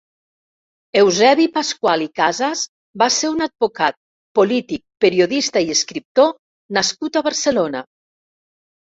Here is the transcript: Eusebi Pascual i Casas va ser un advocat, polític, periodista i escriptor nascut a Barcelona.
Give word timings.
Eusebi 1.01 1.45
Pascual 1.57 2.05
i 2.05 2.09
Casas 2.21 2.63
va 3.03 3.09
ser 3.17 3.31
un 3.35 3.47
advocat, 3.49 3.99
polític, 4.41 4.85
periodista 5.09 5.67
i 5.69 5.73
escriptor 5.79 6.37
nascut 6.83 7.25
a 7.25 7.29
Barcelona. 7.33 7.89